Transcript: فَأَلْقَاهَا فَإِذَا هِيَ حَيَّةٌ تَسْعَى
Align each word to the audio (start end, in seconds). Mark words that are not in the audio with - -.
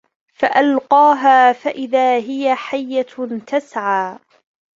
فَأَلْقَاهَا 0.33 1.53
فَإِذَا 1.53 2.13
هِيَ 2.17 2.55
حَيَّةٌ 2.55 3.41
تَسْعَى 3.47 4.19